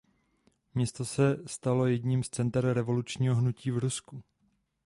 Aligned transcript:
Město 0.73 1.05
se 1.05 1.37
stalo 1.45 1.85
jedním 1.87 2.23
z 2.23 2.29
center 2.29 2.65
revolučního 2.65 3.35
hnutí 3.35 3.71
v 3.71 3.77
Rusku. 3.77 4.23